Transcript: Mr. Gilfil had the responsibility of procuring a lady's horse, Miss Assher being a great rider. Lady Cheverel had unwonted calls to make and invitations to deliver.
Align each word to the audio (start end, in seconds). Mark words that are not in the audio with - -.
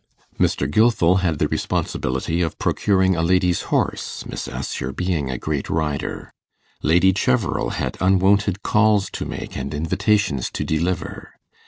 Mr. 0.39 0.67
Gilfil 0.67 1.17
had 1.19 1.37
the 1.37 1.47
responsibility 1.47 2.41
of 2.41 2.57
procuring 2.57 3.15
a 3.15 3.21
lady's 3.21 3.61
horse, 3.69 4.25
Miss 4.25 4.47
Assher 4.47 4.91
being 4.91 5.29
a 5.29 5.37
great 5.37 5.69
rider. 5.69 6.31
Lady 6.81 7.13
Cheverel 7.13 7.73
had 7.73 7.97
unwonted 8.01 8.63
calls 8.63 9.11
to 9.11 9.25
make 9.25 9.55
and 9.55 9.75
invitations 9.75 10.49
to 10.53 10.63
deliver. 10.63 11.35